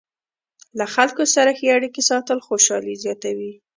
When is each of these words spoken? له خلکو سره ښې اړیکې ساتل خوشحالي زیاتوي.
له 0.79 0.85
خلکو 0.95 1.23
سره 1.35 1.51
ښې 1.57 1.67
اړیکې 1.77 2.01
ساتل 2.09 2.37
خوشحالي 2.47 2.95
زیاتوي. 3.03 3.51